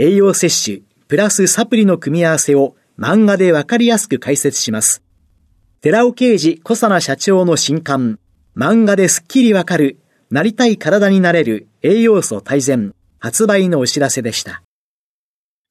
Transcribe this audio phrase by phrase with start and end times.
[0.00, 5.02] 栄養摂取、プラスサプリの組み合わせを漫画でわかりやすく解説します。
[5.80, 8.20] 寺尾啓治小佐奈社長の新刊、
[8.56, 9.98] 漫画ですっきりわかる、
[10.30, 14.62] なりたい体になれる栄養素大全、発売のお知らせでした。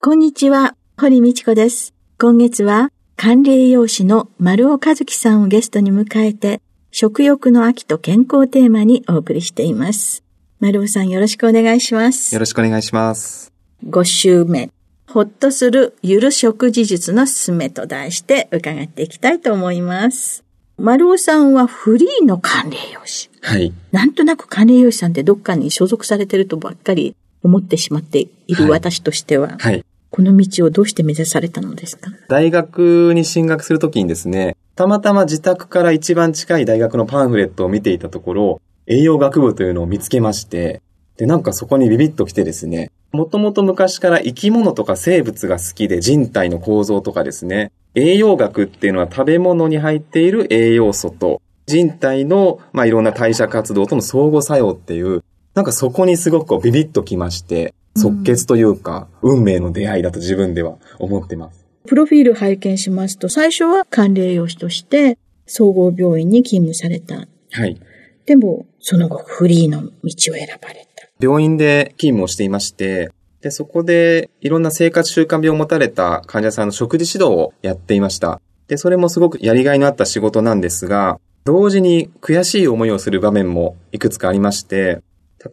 [0.02, 1.94] こんにちは、堀道子です。
[2.18, 10.22] 今月は管理栄養士の丸尾和樹さんをゲストに迎えて、食欲の秋と健康テーマにお送りしています。
[10.60, 12.34] 丸尾さんよろしくお願いします。
[12.34, 13.57] よろしくお願いします。
[13.86, 14.70] 5週目、
[15.06, 20.44] ほっとするゆる食事術のすすめと題して伺っていきたいと思います。
[20.76, 23.30] 丸尾さんはフリーの管理栄養士。
[23.40, 23.72] はい。
[23.90, 29.56] なんとなく管理栄養士さんってどっかに所属されてるとばっかり思ってしまっている私としては。
[29.58, 29.84] はい。
[30.10, 32.10] この道をどうして目指されたのですか？
[32.28, 40.80] 大学に進学するときにですね、たまたま自宅から一番近い大学のパンフレットを見ていたところ、栄養学部というのを見つけまして、
[41.18, 55.22] で、なんかそこにビビッと来てですね、もともと昔から生き物とか生物が好きで人体の構造とかですね、栄養学っていうのは食べ物に入っている栄養素と人体の、まあ、いろんな代謝活動との相互作用っていう、
[55.54, 61.66] なんかそこにすごくビビッときまして、即決というか、運命の出会いだと自分では思ってます。
[61.86, 67.28] プロフィール拝見しますと、最初は管理栄養士として総合病院に勤務された。
[67.50, 67.78] はい。
[68.24, 69.92] でも、その後フリーの道を
[70.34, 70.87] 選ばれた。
[71.20, 78.40] 病院で勤務をしていまして、で、そこでいろんな生活習慣病を持たれた患者さんの食事指導をやっていました。
[78.66, 85.00] で、それもすごくやりがいのあった仕事なんですが、同時に悔しい思いをする場面もいくつかありまして、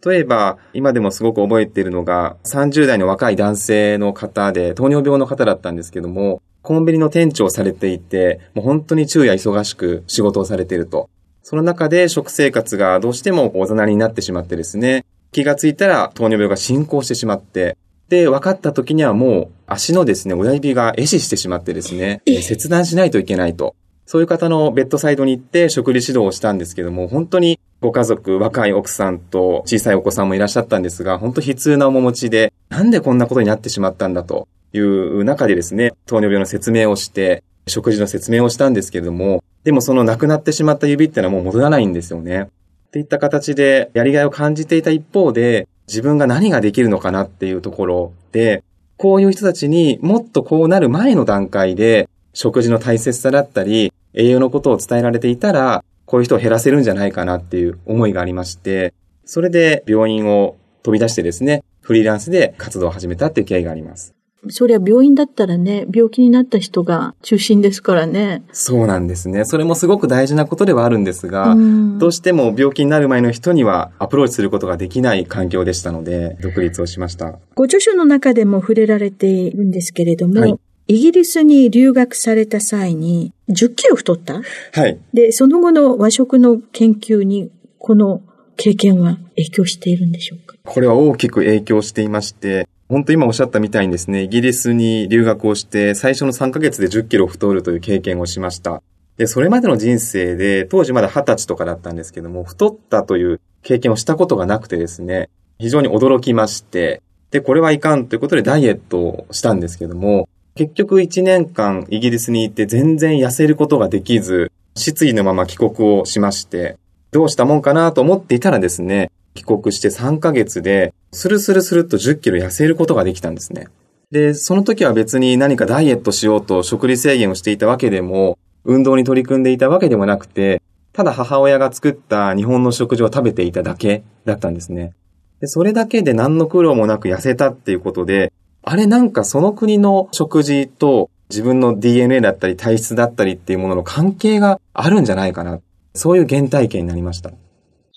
[0.04, 11.08] 例えば、今でもすごく覚えているのが、30代の若い男性の方で、糖尿病の方だったんですけども、コンビニの店長をされていて、もう本当に昼夜忙しく仕事をされていると。
[11.44, 17.76] その中で食生活がどうしてもおざなりになってしまってですね、気がついたら糖尿病が進行してしまって、
[18.08, 23.74] で、分かった時にはもう足のですね、親指が壊死してしまってですね、切断しないといけないと。
[24.06, 42.48] そういう方のベッドサイドに行って食事指導をしたんですけども、本当にご家族、若い奥さんと小さいお子さんもいらっしゃったんですが、本当悲痛な面持ちで、なんでこんなことになってしまったんだという中でですね、糖尿病の説明をして、食事の説明をしたんですけれども、でもその亡くなってしまった指ってのはもう戻らないんですよね。
[42.96, 48.64] っていった形でやりがいを感じていた一方で、自分が何ができるのかなっていうところで、
[48.96, 58.94] こういう人たちにもっとこうなる前の段階で、食事の大切さだったり、栄養のことを伝えられていたら、こういう人を減らせるんじゃないかなっていう思いがありまして、
[59.26, 64.15] それで病院を飛び出してですね、フリーランスで活動を始めたっていう経緯があります。
[64.48, 68.44] そりゃ病院だったらね、病気になった人が中心ですからね。
[68.52, 69.44] そうなんですね。
[69.44, 77.38] それもすごく大事なことではあるんですが、うどうしても病気になる前の人にはアプローチすることができない環境でしたので、独立をしました。
[77.54, 80.58] ご著書の中でも触れられているんですけれども、はい、
[80.88, 84.42] イギリスに留学された際に10キロ太った？
[84.72, 84.98] はい。
[85.12, 88.22] で、その後の和食の研究にこの
[88.56, 90.56] 経験は影響しているんでしょうか？
[90.64, 98.80] これは大きく影響していまして、本当今おっしゃったみたいにですね、イギリスに留学をして最初の3ヶ月で10キロ太るという経験をしました。
[99.16, 116.76] で、それまでの人生で、当時まだ20歳とかだったんですけども、太ったという経験をしたことがなくてですね、非常に驚きまして、で、これはいかんということでダイエットをしたんですけども、結局1年間イギリスに行って全然痩せることができず、失意のまま帰国をしまして、
[117.10, 123.68] どうしたもんかなと思っていたらですね、帰国して3ヶ月で、スルスルスルっと10キロ痩せることができたんですね。
[124.10, 130.60] で、その時は別に何かダイエットしようと食事制限をしていたわけでも、運動に取り組んでいたわけでもなくて、
[130.92, 134.94] ただ母親が作った日本の食事を食べていただけだったんですね。
[135.40, 145.60] で、それだけで何の苦労もなく痩せたっていうことで、あれなんかその国の食事と自分の DNA だったり体質だったりっていうものの関係があるんじゃないかな。
[145.94, 147.30] そういう原体験になりました。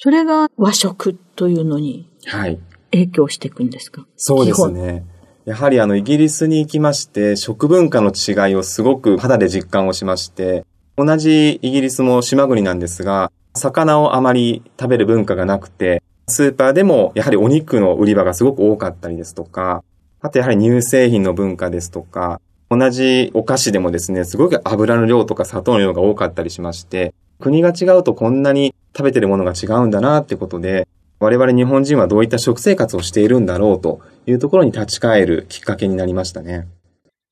[0.01, 2.57] それが和食というのにはい。
[2.91, 4.07] 影響していくんですか？
[4.15, 5.03] そうですね。
[5.43, 10.65] やはりあの、イギリスに行きまして、食文化の違いをすごく肌で実感をしまして、
[10.95, 19.83] 同じイギリスも島国なんですが、魚をあまり食べる文化がなくて、スーパーでもやはりお肉の売り場がすごく多かったりですとか、
[20.21, 30.87] あとやはり乳製品の文化ですとか、同じお菓子でもですね、すごく油の量とか砂糖の量が多かったりしまして、国が違うとこんなに食べてるものが違うんだなってことで、
[31.19, 36.67] 我々日本人はどういった食生活をしているんだろうというところに立ち返るきっかけになりましたね。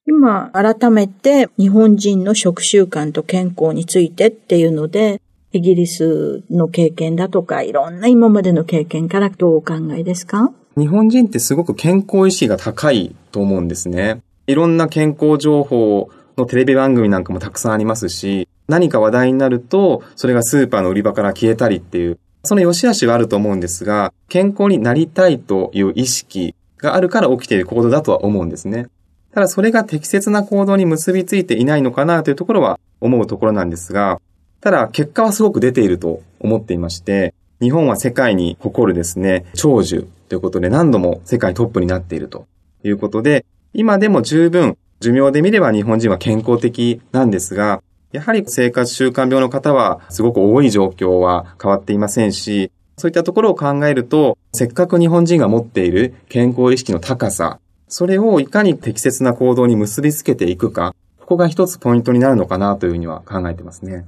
[0.06, 5.21] 今、改めて日本人の食習慣と健康についてっていうので、
[5.51, 10.51] イギリスの経験だとか、いろんな今までの経験からどうお考えですか？
[10.77, 14.21] 日本人ってすごく健康意識が高いと思うんですね。
[14.45, 28.88] いろんな健康情報のテレビ番組なんかもたくさんありますし、何か話題になると、それがスーパーの売り場から消えたりっていう、その良し悪しはあると思うんですが、健康になりたいという意識があるから起きている行動だとは思うんですね。
[29.34, 34.19] ただそれが適切な行動に結びついていないのかなというところは思うところなんですが、
[34.62, 42.48] ただ結果はすごく出ていると思っていまして、日本は世界に誇るですね、長寿ということで何度も世界トップになっていると
[42.84, 47.81] いうことで、今でも十分寿命で見れば日本人は健康的なんですが、
[48.18, 64.04] やはり生活習慣病の方はすごく多い状況は変わっていませんし、そういったところを考えると、せっかく日本人が持っている健康意識の高さ、それをいかに適切な行動に結びつけていくか、ここが一つポイントになるのかなというふうには考えてますね。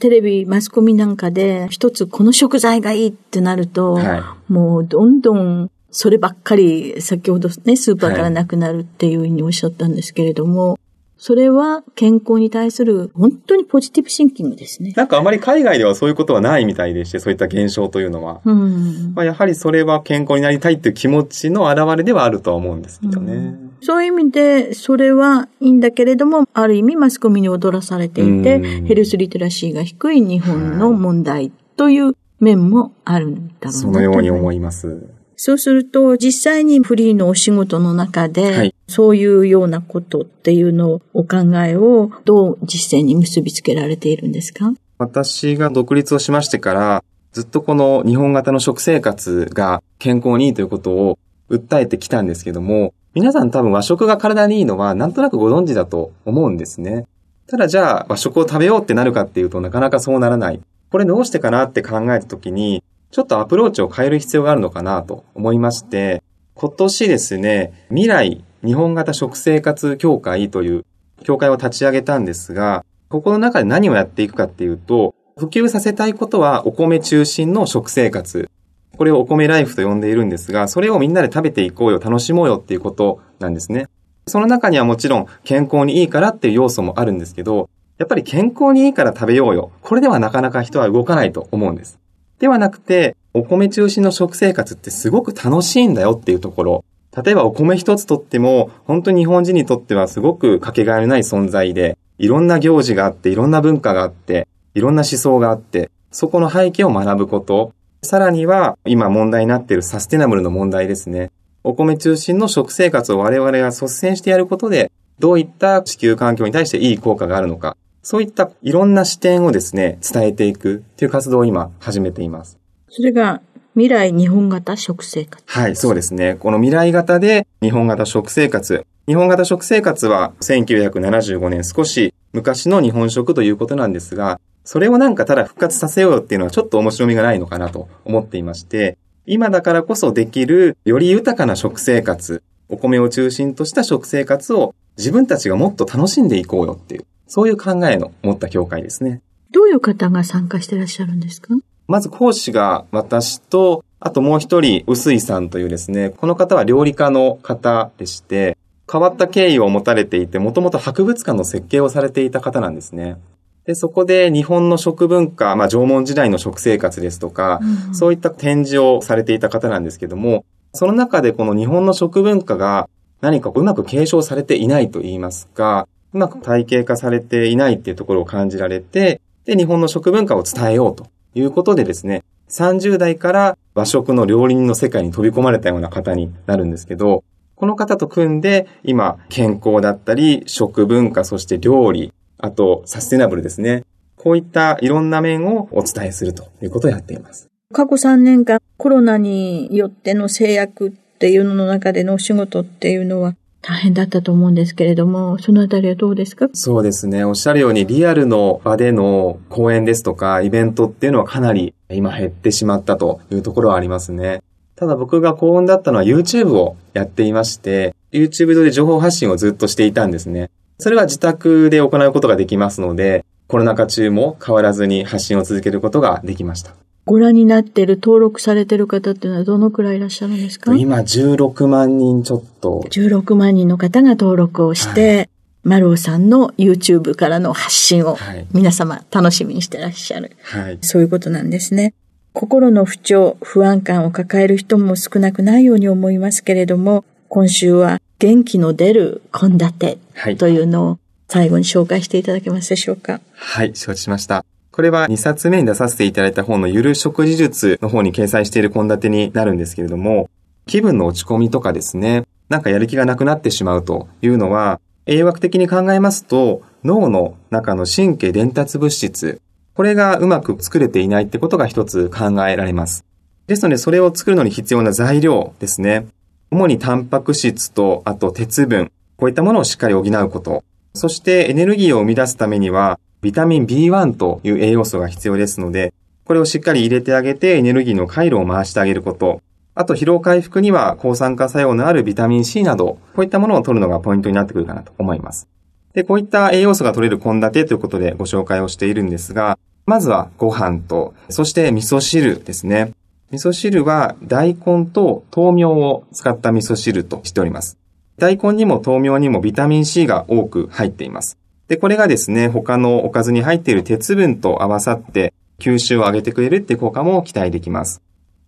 [0.00, 10.76] テレビ、マスコミなんかで一つこの食材がいいってなると、はもうどんどんそればっかり先ほどね、スーパーからなくなるっていうふうにおっしゃったんですけれども、
[11.16, 14.92] それは健康に対する本当にポジティブシンキングですね。
[14.96, 18.40] なんかあまり海外ではそういうことはないみたいでして、そういった現象というのは。
[18.44, 23.54] うんまあ、やはりそれは健康になりたいっていう気持ちの表れではあるとは思うんですけどね。
[23.80, 35.06] そういう意味で、それはいいんだけれども、ある意味マスコミに踊らされていて、うんヘルスリテラシーが低い日本の問題という面もあるんだろうなとそのように思います。
[35.36, 41.36] そうすると、実際にフリーのお仕事の中で、はいそういうようなことっていうのを、お考
[41.66, 44.74] えをどう実践に結びつけられているんですか？
[44.98, 57.06] 私が独立をしましてから、ずっとこの日本型の食生活が健康にいいということを訴えてきたんですけども、皆さん多分和食が体にいいのはなんとなくご存知だと思うんですね。
[57.46, 60.60] ただじゃあ和食を食べようってなるかっていうとなかなかそうならない。
[60.90, 62.84] これどうしてかなって考えたときに、
[63.14, 66.20] ちょっとアプローチを変える必要があるのかなと思いまして、
[66.54, 70.84] 今年ですね、未来日本型食生活協会という
[71.22, 78.50] 協会を立ち上げたんですが、ここの中で何をやっていくかっていうと、普及させたいことはお米中心の食生活。
[78.98, 83.86] これをお米ライフと呼んでいるんですが、それをみんなで食べていこうよ、楽しもうよっていうことなんですね。
[84.26, 89.70] その中にはもちろん健康にいいからっていう要素もあるんですけど、やっぱり健康にいいから食べようよ。
[89.82, 92.00] これではなかなか人は動かないと思うんです。
[92.38, 96.84] ではなくて、お米中心の食生活ってすごく楽しいんだよっていうところ。
[97.16, 107.72] 例えばお米一つとっても、本当に日本人にとってはすごくかけがえのない存在で、いろんな行事があって、いろんな文化があって、いろんな思想があって、そこの背景を学ぶこと。
[108.02, 111.30] さらには、今問題になっているサステナブルの問題ですね。
[111.62, 117.76] お米中心の食生活を我々が率先してやることで、どういった地球環境に対していい効果があるのか。
[118.04, 122.58] そういったいろんな視点をですね、伝えていくという活動を今始めています。
[122.90, 123.40] それが
[123.72, 125.42] 未来日本型食生活。
[125.46, 126.36] はい、そうですね。
[126.38, 128.86] この未来型で日本型食生活。
[129.06, 149.20] 日本型食生活は1975年少し昔の日本食ということなんですが、それをなんかただ復活させようっていうのはちょっと面白みがないのかなと思っていまして、今だからこそできるより豊かな食生活、お米を中心とした食生活を自分たちがもっと楽しんでいこうよっていう、そういう考えの持った教会ですね。
[149.50, 151.54] どういう方が参加してらっしゃるんですか？
[151.86, 158.56] まず講師が私と、あともう一人、臼井さんというですね、この方は料理家の方でして、
[158.90, 163.16] 変わった経緯を持たれていて、もともと博物館の設計をされていた方なんですね。
[163.64, 172.88] で、そこで日本の食文化、まあ縄文時代の食生活ですとか、うんそういった展示をされていた方なんですけども、その中でこの日本の食文化が
[173.20, 187.24] 何かうまく継承されていないと言いますか、うまく体系化されていないっていうところを感じられて、で、日本の食文化を伝えようということでですね、30代から和食の料理人の世界に飛び込まれたような方になるんですけど、
[187.56, 193.84] この方と組んで、今、健康だったり、食文化、そして料理、あと、サステナブルですね。
[194.16, 197.48] こういったいろんな面をお伝えするということをやっています。
[197.72, 203.34] 過去3年間、コロナによっての制約っていうのの中でのお仕事っていうのは、
[203.66, 206.48] 大変だったと思うんですけれども、そのあたりはどうですか？
[206.52, 207.24] そうですね。
[207.24, 214.42] おっしゃるように、リアルの場での講演ですとか、イベントっていうのはかなり今減ってしまったというところはありますね。
[214.76, 220.50] ただ僕が幸運だったのは YouTube をやっていまして、YouTube 上で情報発信をずっとしていたんですね。
[220.78, 226.74] それは自宅で行うことができますので、コロナ禍中も変わらずに発信を続けることができました。
[227.06, 230.74] ご覧になっている、登録されている方っていうのはどのくらいいらっしゃるんですか？
[230.74, 232.84] 今16万人ちょっと。
[232.90, 235.28] 16万人の方が登録をして、はい、
[235.64, 238.16] マローさんの YouTube からの発信を
[238.52, 240.36] 皆様楽しみにしてらっしゃる。
[240.42, 241.92] はい、そういうことなんですね。
[242.32, 249.98] 心の不調、不安感を抱える人も少なくないように思いますけれども、今週は元気の出る献立
[250.38, 253.20] というのを最後に紹介していただけますでしょうか？
[253.34, 254.44] はい、承知しました。
[254.74, 260.28] これは2冊目に出させていただいた本のゆる食事術の方に掲載している献立になるんですけれども、
[260.66, 269.40] 気分の落ち込みとかですね、なんかやる気がなくなってしまうというのは、栄養学的に考えますと、脳の中の神経伝達物質、
[269.74, 273.04] これがうまく作れていないってことが一つ考えられます。
[273.46, 276.08] ですので、それを作るのに必要な材料ですね。
[276.50, 280.64] 主にタンパク質と、あと鉄分、こういったものをしっかり補うこと。
[280.94, 285.94] そしてエネルギーを生み出すためには、ビタミン B1 という栄養素が必要ですので、
[286.26, 289.40] これをしっかり入れてあげてエネルギーの回路を回してあげること。
[289.74, 295.48] あと疲労回復には抗酸化作用のあるビタミン C など、こういったものを取るのがポイントになってくるかなと思います。
[295.94, 302.92] で、こういった栄養素が取れる献立ということでご紹介をしているんですが、まずはご飯と、そして味噌汁ですね。
[303.30, 307.78] 味噌汁は大根と豆苗を使った味噌汁としております。
[308.18, 311.38] 大根にも豆苗にもビタミン C が多く入っています。
[311.68, 318.02] で、これがですね、他のおかずに入っている鉄分と合わさって吸収を上げてくれるって効果も期待できます。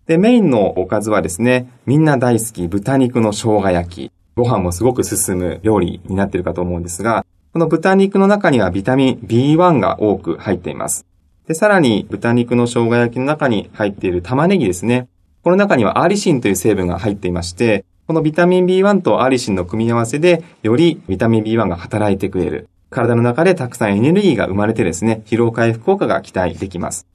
[0.05, 4.11] で、メインのおかずはですね、みんな大好き豚肉の生姜焼き。
[4.35, 11.07] ご飯もすごく進む料理になっているかと思うんですが、この豚肉の中にはビタミン B1 が多く入っています。
[11.47, 15.07] で、さらに豚肉の生姜焼きの中に入っている玉ねぎですね。
[15.43, 22.69] この中にはアリシンという成分が入っていまして、このビタミン B1 とアリシンの組み合わせで、よりビタミン B1 が働いてくれる。
[22.89, 27.07] 体の中でたくさんエネルギーが生まれてですね、疲労回復効果が期待できます。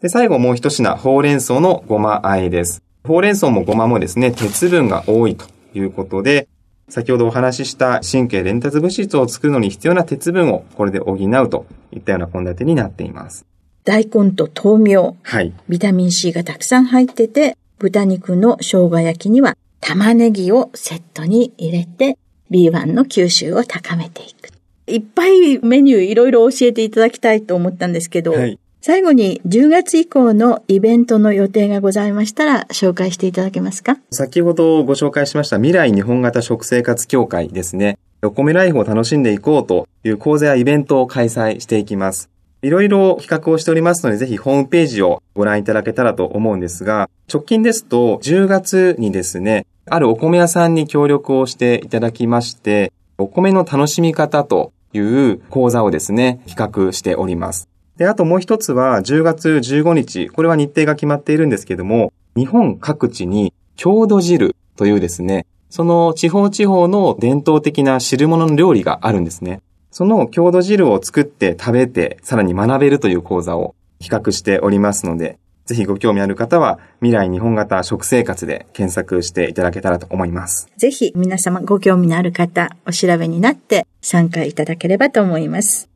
[0.00, 2.82] で、最後もう一品、ほうれん草のごま和えです。
[3.04, 6.48] ほうれん草もごまもですね、鉄分が多いということで、
[6.88, 13.44] 先ほどお話しした神経伝達物質を作るのに必要な鉄分をこれで補うといったような献立になっています。
[13.84, 15.16] 大根と豆苗。
[15.22, 15.52] はい。
[15.68, 22.18] ビタミン C がたくさん入ってて、豚肉の生姜焼きには玉ねぎをセットに入れて
[22.50, 24.55] B1 の吸収を高めていく。
[24.88, 33.96] いっぱいメニューいろいろ教えていただきたいと思ったんですけど、はい、最後に10月以降のイベントの予定がございましたら紹介していただけますか？
[34.12, 37.98] 先ほどご紹介しました未来日本型食生活協会ですね。
[38.22, 42.30] お米ライフを楽しんでいこうという講座やイベントを開催していきます。
[42.62, 57.68] いろいろ企画をしておりますので、ぜひホームページをご覧いただけたらと思うんですが、直近ですと10月にですね、あるお米屋さんに協力をしていただきまして、お米の楽しみ方という講座をですね、企画しております。
[57.96, 69.60] で、あともう一つは10月15日、これは日程が決まっているんですけども、日本各地に郷土汁というですね、その地方地方の伝統的な汁物の料理があるんですね。
[69.90, 80.68] その郷土汁を作って食べて、さらに学べるという講座を企画しておりますので、ぜひご興味ある方は、未来日本型食生活で検索していただけたらと思います。
[80.76, 85.88] ぜひ皆様ご興味のある方、お調べになって参加いただければと思います。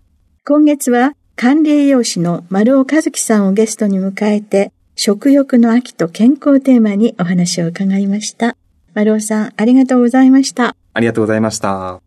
[0.45, 8.57] 今月は管理栄養士の丸尾和樹さんをゲストに迎えて、食欲の秋と健康テーマにお話を伺いました。
[8.93, 10.75] 丸尾さん、ありがとうございました。
[10.93, 12.03] ありがとうございました。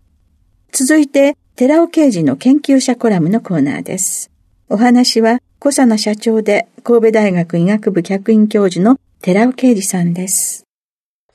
[0.73, 4.29] 続いて、寺尾啓二の研究者コラムのコーナーです。
[4.69, 10.65] お話は、コサナ社長で神戸大学医学部客員教授の寺尾啓二さんです。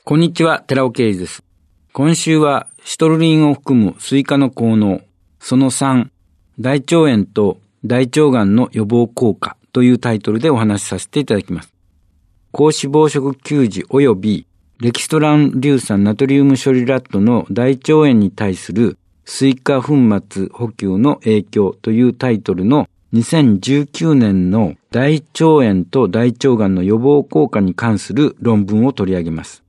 [0.04, 1.42] こんにちは、寺尾啓二です。
[1.94, 5.00] 今週はシトルリンを含むスイカの効能、
[5.40, 6.08] その3、
[6.60, 11.72] 大腸炎と大腸がんの予防効果というタイトルでお話しさせていただきます。
[12.52, 14.46] 高脂肪食給餌及び
[14.80, 19.94] デキストラン硫酸ナトリウム処理ラットの大腸炎に対するスイカ粉
[20.30, 29.62] 末補給の影響というタイトルの2019年の大腸炎と大腸がんの予防効果に関する論文を取り上げます。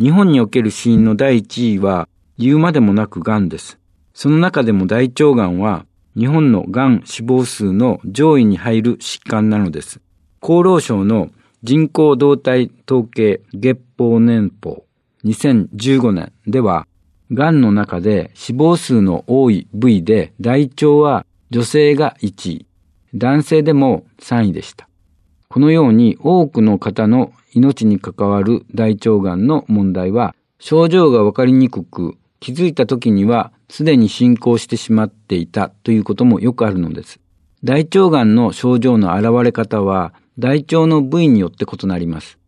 [0.00, 3.78] 日本における死因の第1位は言うまでもなく癌です。
[4.12, 5.86] その中でも大腸癌は
[6.16, 10.00] 日本の癌死亡数の上位に入る疾患なのです。
[10.40, 11.30] 厚労省の
[11.62, 14.84] 人口動態統計月報年報
[15.24, 16.88] 2015年では、
[17.30, 22.66] 癌の中で死亡数の多い部位で大腸は女性が1位、
[23.14, 24.88] 男性でも3位でした。
[25.48, 37.18] このように多くの方の命に関わる大腸がんの問題は症状がわかりにくく気づいた時にはすでに進行してしまっていたということもよくあるのです。
[37.64, 42.38] 大腸がんの症状の現れ方は大腸の部位によって異なります。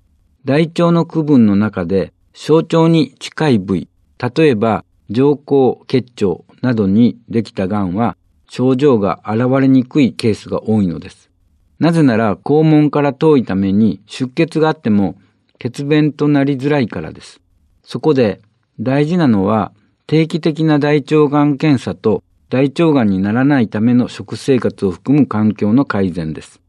[0.45, 3.89] 大腸の区分の中で小腸に近い部位、
[4.37, 8.17] 例えば上行結腸などにできた癌は
[8.51, 11.31] 症状が現れにくいケースが多いのです。
[11.79, 15.15] なぜなら肛門から遠いために出血があっても
[15.61, 17.41] 血便となりづらいからです。
[17.85, 18.41] そこで
[18.81, 19.73] 大事なのは
[20.09, 26.61] 定期的な大腸がん検査と大腸がんにならないための食生活を含む環境の改善です。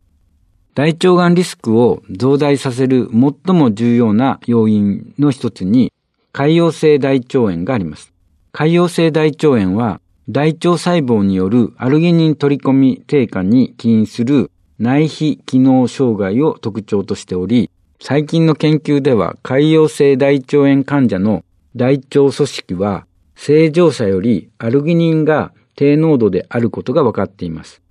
[0.76, 5.92] 大腸がんリスクを増大させる最も重要な要因の一つに
[6.32, 8.14] 潰瘍性大腸炎があります。
[8.54, 21.44] 潰瘍性大腸炎は大腸細胞によるアルギニン取り込み低下に起因する内皮機能障害を特徴としており、最近の研究では潰瘍性大腸炎患者の
[21.76, 27.82] 大腸組織は正常者よりアルギニンが低濃度であることが分かっています。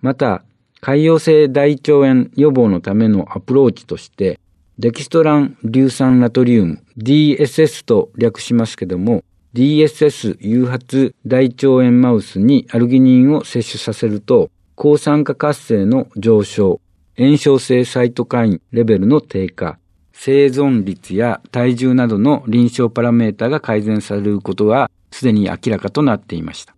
[0.00, 0.44] また、
[0.82, 4.38] 潰瘍性大腸炎予防のためのアプローチとして、
[4.78, 9.24] デキストラン硫酸ナトリウム DSS と略しますけども、
[9.54, 16.80] DSS 誘発大腸炎マウスにアルギニンを摂取させると、抗酸化活性の上昇、
[17.16, 19.78] 炎症性サイトカインレベルの低下、
[20.12, 26.74] 生存率や体重などの臨床パラメータが改善されることはすでに明らかとなっていました。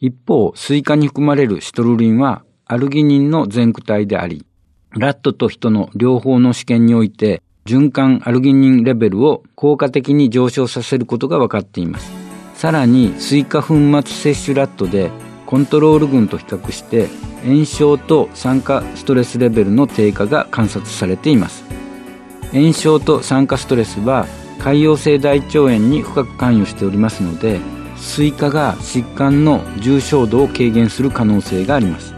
[0.00, 4.44] 一方、スイカに含まれるシトルリンはアルギニンの前駆体であり、
[4.90, 12.10] ラットと人の両方の試験において循環アルギニンレベルを効果的に上昇させることが分かっています。
[12.54, 15.10] さらに、スイカ粉末摂取ラットで
[15.44, 17.08] コントロール群と比較して
[17.44, 21.64] 炎症と酸化ストレスレベルの低下が観察されています。
[22.52, 24.26] 炎症と酸化ストレスは
[24.60, 27.60] 潰瘍性大腸炎に深く関与しておりますので、
[27.98, 32.14] スイカが疾患の重症度を軽減する可能性があります。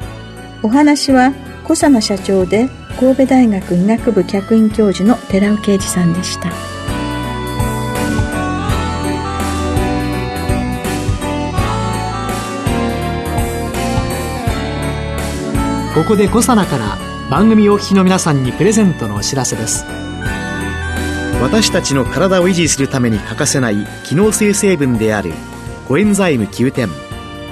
[0.63, 1.33] お話は
[1.71, 6.51] コサナ社長で神戸大学医学部客員教授の寺尾啓二さんでした。
[15.95, 16.99] ここでコサナから
[17.31, 19.85] 番組お聞きの皆さんにプレゼントのお知らせです。
[21.41, 25.31] 私たちの体を維持するために欠かせない機能性成分である
[25.87, 26.89] コエンザイム Q10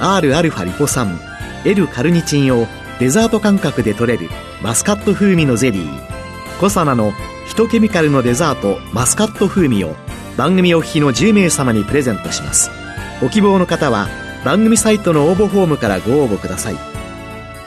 [0.01, 1.21] Rα リポ酸
[1.65, 2.67] L カルニチンを
[2.99, 4.29] デザート感覚で取れる
[4.61, 6.59] マスカット風味のゼリー。
[6.59, 7.13] コサナの
[7.47, 9.95] ヒトケミカルのデザートマスカット風味を
[10.37, 12.71] 番組お聞きの10名様にプレゼントします。
[13.21, 14.09] ご希望の方は
[14.45, 16.77] 番組サイトの応募フォームからご応募ください。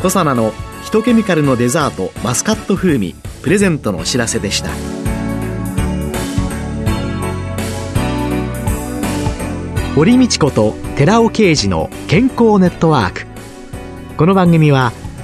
[0.01, 4.69] コサナのヒトケミカルのデザートマスカット風味プレゼントのお知らせでした。
[9.95, 13.25] 堀道子と寺尾啓二の健康ネットワーク。
[14.17, 14.91] この番組は